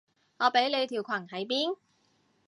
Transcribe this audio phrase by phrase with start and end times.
[0.39, 1.77] 我畀你條裙喺邊？